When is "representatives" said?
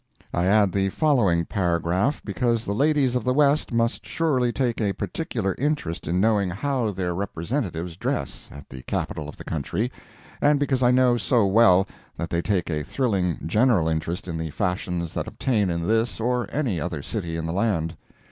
7.13-7.97